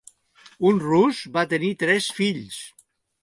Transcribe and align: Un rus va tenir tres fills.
Un 0.69 0.79
rus 0.85 1.19
va 1.37 1.45
tenir 1.53 1.71
tres 1.83 2.09
fills. 2.21 2.57